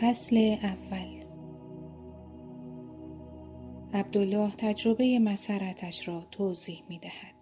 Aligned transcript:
فصل 0.00 0.56
اول 0.62 1.24
عبدالله 3.94 4.50
تجربه 4.58 5.18
مسرتش 5.18 6.08
را 6.08 6.20
توضیح 6.30 6.82
می 6.88 6.98
دهد. 6.98 7.34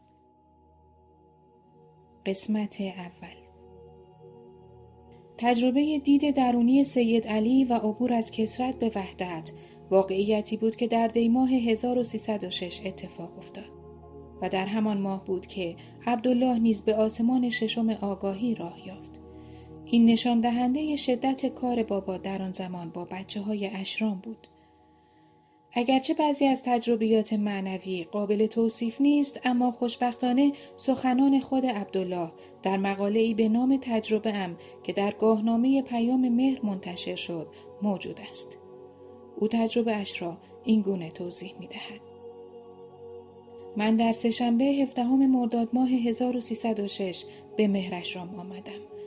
قسمت 2.27 2.81
اول 2.81 3.37
تجربه 5.37 5.99
دید 5.99 6.35
درونی 6.37 6.85
سید 6.85 7.27
علی 7.27 7.65
و 7.65 7.75
عبور 7.75 8.13
از 8.13 8.31
کسرت 8.31 8.79
به 8.79 8.93
وحدت 8.95 9.51
واقعیتی 9.91 10.57
بود 10.57 10.77
که 10.77 10.87
در 10.87 11.07
دیماه 11.07 11.51
1306 11.51 12.81
اتفاق 12.85 13.39
افتاد 13.39 13.71
و 14.43 14.49
در 14.49 14.67
همان 14.67 15.01
ماه 15.01 15.25
بود 15.25 15.47
که 15.47 15.77
عبدالله 16.07 16.59
نیز 16.59 16.85
به 16.85 16.95
آسمان 16.95 17.51
ششم 17.51 17.91
آگاهی 17.91 18.55
راه 18.55 18.87
یافت. 18.87 19.20
این 19.93 20.07
نشان 20.07 20.41
دهنده 20.41 20.97
شدت 20.97 21.47
کار 21.47 21.83
بابا 21.83 22.17
در 22.17 22.43
آن 22.43 22.53
زمان 22.53 22.91
با 22.91 23.05
بچه 23.05 23.41
های 23.41 23.67
اشرام 23.67 24.21
بود. 24.23 24.47
اگرچه 25.73 26.15
بعضی 26.15 26.47
از 26.47 26.63
تجربیات 26.63 27.33
معنوی 27.33 28.05
قابل 28.05 28.47
توصیف 28.47 29.01
نیست 29.01 29.41
اما 29.45 29.71
خوشبختانه 29.71 30.53
سخنان 30.77 31.41
خود 31.41 31.67
عبدالله 31.67 32.33
در 32.63 32.77
مقاله 32.77 33.21
ای 33.21 33.35
به 33.35 33.49
نام 33.49 33.79
تجربه 33.83 34.35
ام 34.35 34.57
که 34.83 34.93
در 34.93 35.11
گاهنامه 35.11 35.83
پیام 35.83 36.29
مهر 36.29 36.67
منتشر 36.67 37.17
شد 37.17 37.47
موجود 37.83 38.21
است. 38.29 38.59
او 39.37 39.49
تجربه 39.49 39.97
اش 39.97 40.23
را 40.23 40.37
این 40.65 40.83
گونه 40.83 41.11
توضیح 41.11 41.55
می 41.61 41.67
دهد. 41.67 42.01
من 43.77 43.97
در 43.97 44.13
سهشنبه 44.13 44.65
هفدهم 44.65 45.27
مرداد 45.27 45.69
ماه 45.73 45.89
1306 45.89 47.25
به 47.57 47.69
مهرشرام 47.69 48.41
آمدم. 48.41 49.00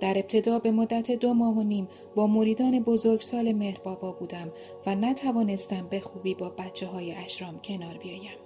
در 0.00 0.18
ابتدا 0.18 0.58
به 0.58 0.70
مدت 0.70 1.10
دو 1.10 1.34
ماه 1.34 1.56
و 1.56 1.62
نیم 1.62 1.88
با 2.14 2.26
مریدان 2.26 2.80
بزرگسال 2.80 3.52
مهربابا 3.52 4.12
بودم 4.12 4.52
و 4.86 4.94
نتوانستم 4.94 5.86
به 5.90 6.00
خوبی 6.00 6.34
با 6.34 6.50
بچه 6.50 6.86
های 6.86 7.12
اشرام 7.12 7.58
کنار 7.64 7.98
بیایم. 7.98 8.38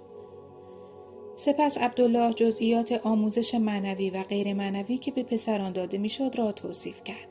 سپس 1.35 1.77
عبدالله 1.77 2.33
جزئیات 2.33 2.91
آموزش 2.91 3.55
معنوی 3.55 4.09
و 4.09 4.23
غیر 4.23 4.53
معنوی 4.53 4.97
که 4.97 5.11
به 5.11 5.23
پسران 5.23 5.71
داده 5.71 5.97
می‌شد 5.97 6.31
را 6.37 6.51
توصیف 6.51 7.03
کرد. 7.03 7.27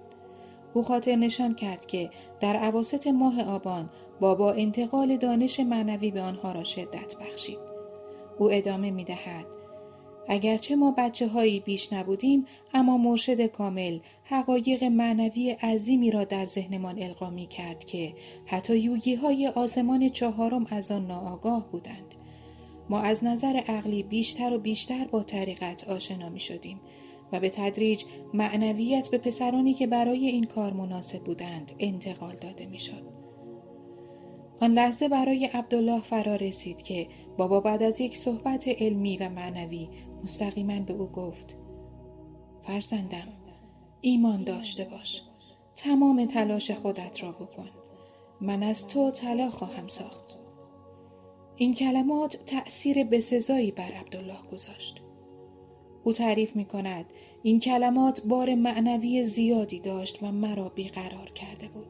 او 0.75 0.83
خاطر 0.83 1.16
نشان 1.16 1.55
کرد 1.55 1.86
که 1.86 2.09
در 2.41 2.56
عواست 2.56 3.06
ماه 3.06 3.42
آبان 3.42 3.91
بابا 4.20 4.53
انتقال 4.53 5.16
دانش 5.16 5.61
معنوی 5.61 6.11
به 6.11 6.20
آنها 6.20 6.53
را 6.53 6.64
شدت 6.64 7.14
بخشید. 7.20 7.59
او 8.38 8.53
ادامه 8.53 8.91
می 8.91 9.05
دهد. 9.05 9.47
اگرچه 10.28 10.77
ما 10.77 10.94
بچه 10.98 11.28
هایی 11.28 11.61
بیش 11.61 11.92
نبودیم 11.92 12.47
اما 12.75 12.98
مرشد 12.98 13.47
کامل 13.47 13.98
حقایق 14.25 14.84
معنوی 14.84 15.50
عظیمی 15.50 16.11
را 16.11 16.25
در 16.25 16.44
ذهنمان 16.44 17.03
القا 17.03 17.31
می 17.31 17.47
کرد 17.47 17.84
که 17.84 18.12
حتی 18.47 18.78
یوگی 18.78 19.14
های 19.14 19.48
آسمان 19.48 20.08
چهارم 20.08 20.66
از 20.70 20.91
آن 20.91 21.06
ناآگاه 21.06 21.70
بودند. 21.70 22.14
ما 22.91 23.00
از 23.00 23.25
نظر 23.25 23.56
عقلی 23.69 24.03
بیشتر 24.03 24.55
و 24.55 24.58
بیشتر 24.58 25.05
با 25.05 25.22
طریقت 25.22 25.89
آشنا 25.89 26.28
می 26.28 26.41
شدیم 26.41 26.81
و 27.33 27.41
به 27.41 27.50
تدریج 27.50 28.05
معنویت 28.34 29.09
به 29.09 29.19
پسرانی 29.19 29.75
که 29.75 29.86
برای 29.86 30.27
این 30.27 30.44
کار 30.44 30.72
مناسب 30.72 31.25
بودند 31.25 31.72
انتقال 31.78 32.34
داده 32.34 32.66
می 32.66 32.78
شد. 32.78 33.03
آن 34.61 34.72
لحظه 34.72 35.09
برای 35.09 35.47
عبدالله 35.47 36.00
فرا 36.00 36.36
رسید 36.36 36.83
که 36.83 37.06
بابا 37.36 37.61
بعد 37.61 37.83
از 37.83 38.00
یک 38.00 38.16
صحبت 38.16 38.69
علمی 38.69 39.16
و 39.16 39.28
معنوی 39.28 39.88
مستقیما 40.24 40.80
به 40.80 40.92
او 40.92 41.06
گفت 41.06 41.56
فرزندم 42.62 43.28
ایمان 44.00 44.44
داشته 44.44 44.84
باش 44.84 45.22
تمام 45.76 46.26
تلاش 46.26 46.70
خودت 46.70 47.22
را 47.22 47.32
بکن. 47.32 47.68
من 48.40 48.62
از 48.62 48.88
تو 48.88 49.10
طلا 49.10 49.50
خواهم 49.50 49.86
ساخت. 49.86 50.38
این 51.56 51.74
کلمات 51.74 52.36
تأثیر 52.46 53.04
بسزایی 53.04 53.70
بر 53.70 53.92
عبدالله 53.92 54.42
گذاشت. 54.52 55.02
او 56.04 56.12
تعریف 56.12 56.56
می 56.56 56.64
کند 56.64 57.04
این 57.42 57.60
کلمات 57.60 58.26
بار 58.26 58.54
معنوی 58.54 59.24
زیادی 59.24 59.80
داشت 59.80 60.22
و 60.22 60.32
مرا 60.32 60.68
بیقرار 60.68 61.30
کرده 61.30 61.68
بود. 61.68 61.86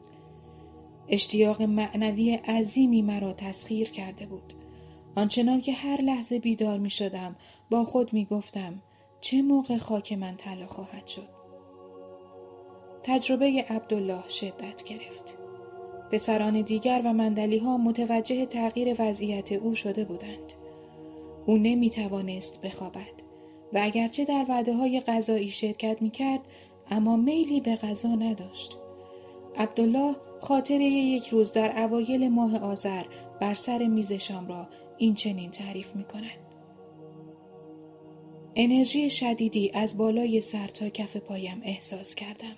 اشتیاق 1.07 1.61
معنوی 1.61 2.35
عظیمی 2.35 3.01
مرا 3.01 3.33
تسخیر 3.33 3.89
کرده 3.89 4.25
بود. 4.25 4.53
آنچنان 5.15 5.61
که 5.61 5.73
هر 5.73 6.01
لحظه 6.01 6.39
بیدار 6.39 6.77
می 6.77 6.89
شدم 6.89 7.35
با 7.69 7.83
خود 7.83 8.13
می 8.13 8.25
گفتم 8.25 8.81
چه 9.21 9.41
موقع 9.41 9.77
خاک 9.77 10.13
من 10.13 10.35
طلا 10.35 10.67
خواهد 10.67 11.07
شد؟ 11.07 11.27
تجربه 13.03 13.65
عبدالله 13.69 14.29
شدت 14.29 14.83
گرفت. 14.83 15.37
پسران 16.11 16.61
دیگر 16.61 17.01
و 17.05 17.13
مندلی 17.13 17.57
ها 17.57 17.77
متوجه 17.77 18.45
تغییر 18.45 18.95
وضعیت 18.99 19.51
او 19.51 19.75
شده 19.75 20.05
بودند. 20.05 20.53
او 21.45 21.57
نمی 21.57 21.89
توانست 21.89 22.61
بخوابد 22.61 23.25
و 23.73 23.79
اگرچه 23.83 24.25
در 24.25 24.45
وعده 24.49 24.73
های 24.73 25.01
غذایی 25.01 25.51
شرکت 25.51 26.01
می 26.01 26.09
کرد 26.09 26.41
اما 26.91 27.15
میلی 27.15 27.61
به 27.61 27.75
غذا 27.75 28.09
نداشت. 28.09 28.77
عبدالله 29.57 30.15
خاطره 30.41 30.83
یک 30.83 31.27
روز 31.27 31.53
در 31.53 31.83
اوایل 31.83 32.29
ماه 32.29 32.57
آذر 32.57 33.03
بر 33.41 33.53
سر 33.53 33.87
میز 33.87 34.13
شام 34.13 34.47
را 34.47 34.67
این 34.97 35.13
چنین 35.13 35.49
تعریف 35.49 35.95
می 35.95 36.03
کند. 36.03 36.45
انرژی 38.55 39.09
شدیدی 39.09 39.71
از 39.73 39.97
بالای 39.97 40.41
سر 40.41 40.67
تا 40.67 40.89
کف 40.89 41.17
پایم 41.17 41.61
احساس 41.63 42.15
کردم. 42.15 42.55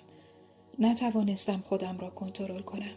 نتوانستم 0.78 1.62
خودم 1.64 1.98
را 1.98 2.10
کنترل 2.10 2.62
کنم. 2.62 2.94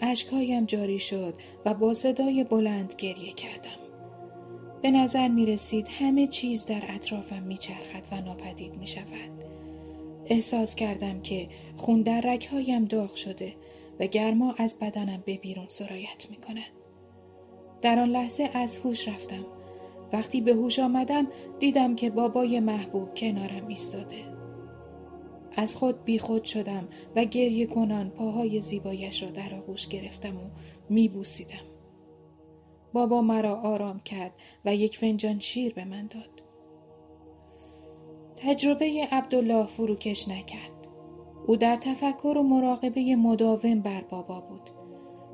اشکهایم 0.00 0.64
جاری 0.64 0.98
شد 0.98 1.34
و 1.64 1.74
با 1.74 1.94
صدای 1.94 2.44
بلند 2.44 2.94
گریه 2.98 3.32
کردم. 3.32 3.78
به 4.82 4.90
نظر 4.90 5.28
می 5.28 5.46
رسید 5.46 5.88
همه 5.88 6.26
چیز 6.26 6.66
در 6.66 6.82
اطرافم 6.88 7.42
می 7.42 7.56
چرخد 7.56 8.06
و 8.12 8.20
ناپدید 8.20 8.74
می 8.74 8.86
شود. 8.86 9.44
احساس 10.26 10.74
کردم 10.74 11.20
که 11.20 11.48
خون 11.76 12.02
در 12.02 12.20
رگهایم 12.20 12.84
داغ 12.84 13.14
شده 13.14 13.54
و 14.00 14.06
گرما 14.06 14.54
از 14.58 14.78
بدنم 14.80 15.22
به 15.26 15.36
بیرون 15.36 15.68
سرایت 15.68 16.26
می 16.30 16.36
کند. 16.36 16.77
در 17.82 17.98
آن 17.98 18.08
لحظه 18.08 18.50
از 18.54 18.78
هوش 18.78 19.08
رفتم. 19.08 19.46
وقتی 20.12 20.40
به 20.40 20.52
هوش 20.52 20.78
آمدم 20.78 21.26
دیدم 21.58 21.94
که 21.94 22.10
بابای 22.10 22.60
محبوب 22.60 23.14
کنارم 23.14 23.66
ایستاده. 23.68 24.38
از 25.56 25.76
خود 25.76 26.04
بیخود 26.04 26.44
شدم 26.44 26.88
و 27.16 27.24
گریه 27.24 27.66
کنان 27.66 28.10
پاهای 28.10 28.60
زیبایش 28.60 29.22
را 29.22 29.30
در 29.30 29.54
آغوش 29.54 29.88
گرفتم 29.88 30.36
و 30.36 30.50
میبوسیدم. 30.90 31.64
بابا 32.92 33.22
مرا 33.22 33.60
آرام 33.60 34.00
کرد 34.00 34.32
و 34.64 34.74
یک 34.74 34.98
فنجان 34.98 35.38
شیر 35.38 35.74
به 35.74 35.84
من 35.84 36.06
داد. 36.06 36.42
تجربه 38.36 39.08
عبدالله 39.12 39.66
فروکش 39.66 40.28
نکرد. 40.28 40.88
او 41.46 41.56
در 41.56 41.76
تفکر 41.76 42.34
و 42.38 42.42
مراقبه 42.42 43.16
مداوم 43.16 43.80
بر 43.80 44.02
بابا 44.02 44.40
بود. 44.40 44.77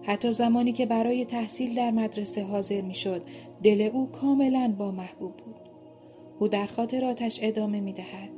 حتی 0.07 0.33
زمانی 0.33 0.73
که 0.73 0.87
برای 0.87 1.25
تحصیل 1.25 1.75
در 1.75 1.91
مدرسه 1.91 2.45
حاضر 2.45 2.81
می 2.81 2.95
شد 2.95 3.23
دل 3.63 3.91
او 3.93 4.11
کاملا 4.11 4.75
با 4.79 4.91
محبوب 4.91 5.37
بود. 5.37 5.61
او 6.39 6.49
در 6.49 6.67
خاطراتش 6.67 7.39
ادامه 7.43 7.81
می 7.81 7.93
دهد. 7.93 8.31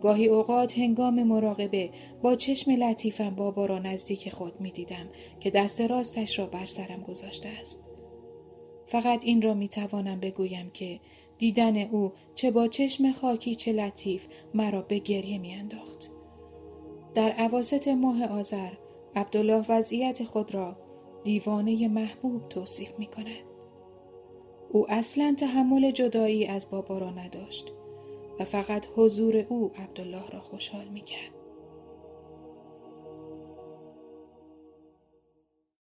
گاهی 0.00 0.28
اوقات 0.28 0.78
هنگام 0.78 1.22
مراقبه 1.22 1.90
با 2.22 2.34
چشم 2.34 2.70
لطیفم 2.70 3.30
بابا 3.30 3.66
را 3.66 3.78
نزدیک 3.78 4.28
خود 4.28 4.60
می 4.60 4.70
دیدم 4.70 5.08
که 5.40 5.50
دست 5.50 5.80
راستش 5.80 6.38
را 6.38 6.46
بر 6.46 6.64
سرم 6.64 7.02
گذاشته 7.02 7.48
است. 7.60 7.88
فقط 8.86 9.24
این 9.24 9.42
را 9.42 9.54
می 9.54 9.68
توانم 9.68 10.20
بگویم 10.20 10.70
که 10.70 11.00
دیدن 11.38 11.76
او 11.76 12.12
چه 12.34 12.50
با 12.50 12.68
چشم 12.68 13.12
خاکی 13.12 13.54
چه 13.54 13.72
لطیف 13.72 14.26
مرا 14.54 14.82
به 14.82 14.98
گریه 14.98 15.38
می 15.38 15.54
انداخت. 15.54 16.10
در 17.14 17.30
عواست 17.30 17.88
ماه 17.88 18.24
آذر 18.24 18.70
عبدالله 19.16 19.64
وضعیت 19.68 20.24
خود 20.24 20.54
را 20.54 20.76
دیوانه 21.24 21.88
محبوب 21.88 22.48
توصیف 22.48 22.98
می 22.98 23.06
کند. 23.06 23.44
او 24.70 24.90
اصلا 24.90 25.34
تحمل 25.38 25.90
جدایی 25.90 26.46
از 26.46 26.70
بابا 26.70 26.98
را 26.98 27.10
نداشت 27.10 27.72
و 28.40 28.44
فقط 28.44 28.86
حضور 28.96 29.36
او 29.48 29.72
عبدالله 29.76 30.30
را 30.30 30.40
خوشحال 30.40 30.88
می 30.88 31.00
کرد. 31.00 31.41